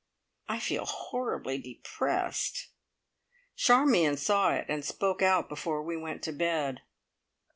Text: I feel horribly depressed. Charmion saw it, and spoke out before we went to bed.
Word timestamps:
I 0.49 0.57
feel 0.57 0.85
horribly 0.87 1.59
depressed. 1.59 2.69
Charmion 3.55 4.17
saw 4.17 4.51
it, 4.53 4.65
and 4.67 4.83
spoke 4.83 5.21
out 5.21 5.47
before 5.47 5.83
we 5.83 5.95
went 5.95 6.23
to 6.23 6.31
bed. 6.31 6.81